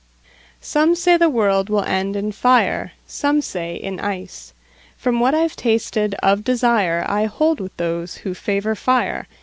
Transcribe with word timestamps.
SOME 0.61 0.95
say 0.95 1.15
the 1.15 1.29
world 1.29 1.69
will 1.69 1.83
end 1.83 2.15
in 2.15 2.31
fire, 2.31 2.93
Some 3.05 3.39
say 3.39 3.75
in 3.75 3.99
ice. 3.99 4.51
From 4.97 5.19
what 5.19 5.35
I've 5.35 5.55
tasted 5.55 6.15
of 6.23 6.39
desireI 6.43 7.27
hold 7.27 7.59
with 7.59 7.77
those 7.77 8.15
who 8.25 8.33
favor 8.33 8.73
fire. 8.73 9.27